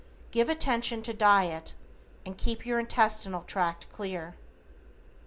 [0.31, 1.75] Give attention to diet,
[2.25, 4.33] and keep your intestinal tract clear.